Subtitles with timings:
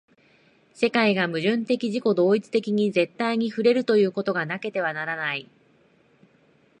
[0.73, 5.47] 世界が矛盾的自己同一的に絶対に触れるということがなければならない。